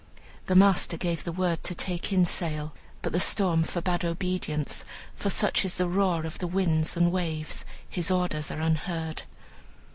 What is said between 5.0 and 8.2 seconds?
for such is the roar of the winds and waves his